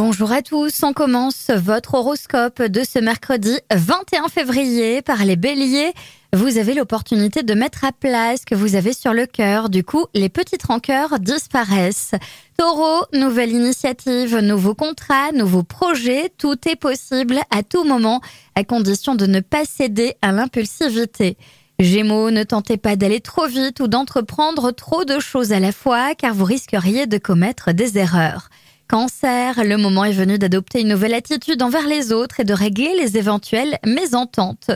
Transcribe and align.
Bonjour 0.00 0.30
à 0.30 0.42
tous, 0.42 0.84
on 0.84 0.92
commence 0.92 1.50
votre 1.50 1.94
horoscope 1.94 2.62
de 2.62 2.84
ce 2.84 3.00
mercredi 3.00 3.58
21 3.74 4.28
février 4.28 5.02
par 5.02 5.24
les 5.24 5.34
béliers. 5.34 5.92
Vous 6.32 6.56
avez 6.56 6.74
l'opportunité 6.74 7.42
de 7.42 7.52
mettre 7.52 7.84
à 7.84 7.90
plat 7.90 8.36
ce 8.36 8.46
que 8.46 8.54
vous 8.54 8.76
avez 8.76 8.92
sur 8.92 9.12
le 9.12 9.26
cœur, 9.26 9.68
du 9.68 9.82
coup 9.82 10.06
les 10.14 10.28
petites 10.28 10.62
rancœurs 10.62 11.18
disparaissent. 11.18 12.12
Taureau, 12.56 13.06
nouvelle 13.12 13.50
initiative, 13.50 14.38
nouveau 14.38 14.76
contrat, 14.76 15.32
nouveau 15.32 15.64
projet, 15.64 16.30
tout 16.38 16.68
est 16.68 16.76
possible 16.76 17.40
à 17.50 17.64
tout 17.64 17.82
moment, 17.82 18.20
à 18.54 18.62
condition 18.62 19.16
de 19.16 19.26
ne 19.26 19.40
pas 19.40 19.64
céder 19.64 20.14
à 20.22 20.30
l'impulsivité. 20.30 21.36
Gémeaux, 21.80 22.30
ne 22.30 22.44
tentez 22.44 22.76
pas 22.76 22.94
d'aller 22.94 23.20
trop 23.20 23.48
vite 23.48 23.80
ou 23.80 23.88
d'entreprendre 23.88 24.70
trop 24.70 25.04
de 25.04 25.18
choses 25.18 25.50
à 25.50 25.58
la 25.58 25.72
fois 25.72 26.14
car 26.14 26.34
vous 26.34 26.44
risqueriez 26.44 27.08
de 27.08 27.18
commettre 27.18 27.72
des 27.72 27.98
erreurs. 27.98 28.48
Cancer, 28.88 29.62
le 29.64 29.76
moment 29.76 30.06
est 30.06 30.12
venu 30.12 30.38
d'adopter 30.38 30.80
une 30.80 30.88
nouvelle 30.88 31.12
attitude 31.12 31.62
envers 31.62 31.86
les 31.86 32.10
autres 32.10 32.40
et 32.40 32.44
de 32.44 32.54
régler 32.54 32.96
les 32.98 33.18
éventuelles 33.18 33.78
mésententes. 33.84 34.70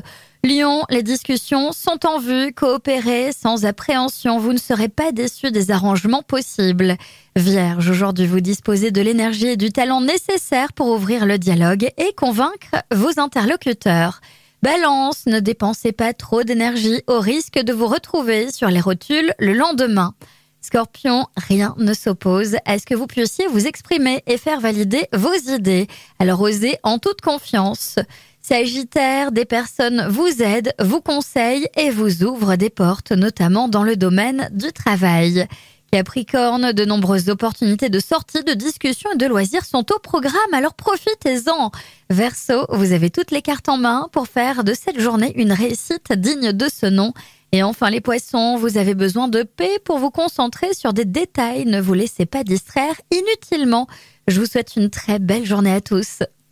Lion, 0.45 0.83
les 0.91 1.03
discussions 1.03 1.73
sont 1.73 2.05
en 2.05 2.19
vue, 2.19 2.53
coopérez 2.53 3.31
sans 3.33 3.65
appréhension, 3.65 4.39
vous 4.39 4.53
ne 4.53 4.59
serez 4.59 4.91
pas 4.91 5.13
déçus 5.13 5.51
des 5.51 5.71
arrangements 5.71 6.23
possibles. 6.23 6.99
Vierge, 7.37 7.89
aujourd'hui 7.89 8.27
vous 8.27 8.41
disposez 8.41 8.91
de 8.91 9.01
l'énergie 9.01 9.47
et 9.47 9.57
du 9.57 9.71
talent 9.71 10.03
nécessaires 10.03 10.75
pour 10.75 10.89
ouvrir 10.89 11.25
le 11.25 11.39
dialogue 11.39 11.89
et 11.97 12.13
convaincre 12.15 12.85
vos 12.93 13.19
interlocuteurs. 13.19 14.21
Balance, 14.63 15.25
ne 15.27 15.41
dépensez 15.41 15.93
pas 15.93 16.13
trop 16.13 16.43
d'énergie 16.43 17.03
au 17.07 17.19
risque 17.19 17.59
de 17.59 17.73
vous 17.73 17.89
retrouver 17.89 18.53
sur 18.53 18.69
les 18.69 18.81
rotules 18.81 19.33
le 19.39 19.55
lendemain. 19.55 20.15
Scorpion, 20.63 21.27
rien 21.37 21.75
ne 21.77 21.93
s'oppose 21.93 22.57
à 22.65 22.79
ce 22.79 22.87
que 22.87 22.95
vous 22.95 23.09
puissiez 23.09 23.47
vous 23.49 23.67
exprimer 23.67 24.23
et 24.29 24.39
faire 24.39 24.61
valider 24.61 25.07
vos 25.13 25.35
idées. 25.35 25.89
Alors 26.21 26.41
osez 26.41 26.79
en 26.85 26.99
toute 26.99 27.21
confiance. 27.21 27.97
Sagittaire, 28.41 29.33
des 29.33 29.45
personnes 29.45 30.07
vous 30.09 30.41
aident, 30.41 30.73
vous 30.81 31.01
conseillent 31.01 31.69
et 31.77 31.91
vous 31.91 32.23
ouvrent 32.23 32.57
des 32.57 32.71
portes, 32.71 33.11
notamment 33.11 33.69
dans 33.69 33.83
le 33.83 33.97
domaine 33.97 34.49
du 34.53 34.73
travail. 34.73 35.47
Capricorne, 35.93 36.73
de 36.73 36.85
nombreuses 36.85 37.29
opportunités 37.29 37.91
de 37.91 38.01
sortie, 38.01 38.43
de 38.43 38.55
discussion 38.55 39.11
et 39.13 39.19
de 39.19 39.27
loisirs 39.27 39.65
sont 39.65 39.93
au 39.93 39.99
programme, 39.99 40.55
alors 40.55 40.75
profitez-en. 40.75 41.71
Verseau, 42.09 42.67
vous 42.71 42.93
avez 42.93 43.11
toutes 43.11 43.31
les 43.31 43.43
cartes 43.43 43.69
en 43.69 43.79
main 43.79 44.09
pour 44.11 44.27
faire 44.27 44.65
de 44.65 44.75
cette 44.75 44.99
journée 44.99 45.33
une 45.37 45.53
réussite 45.53 46.13
digne 46.13 46.53
de 46.53 46.69
ce 46.69 46.87
nom. 46.87 47.13
Et 47.55 47.63
enfin 47.63 47.91
les 47.91 48.01
poissons, 48.01 48.57
vous 48.57 48.79
avez 48.79 48.95
besoin 48.95 49.29
de 49.29 49.43
paix 49.43 49.79
pour 49.85 49.99
vous 49.99 50.11
concentrer 50.11 50.73
sur 50.73 50.95
des 50.95 51.05
détails. 51.05 51.67
Ne 51.67 51.83
vous 51.83 51.93
laissez 51.93 52.25
pas 52.25 52.45
distraire 52.45 52.95
inutilement. 53.11 53.87
Je 54.27 54.41
vous 54.41 54.47
souhaite 54.47 54.77
une 54.77 54.89
très 54.89 55.19
belle 55.19 55.45
journée 55.45 55.73
à 55.73 55.83
tous. 55.83 56.23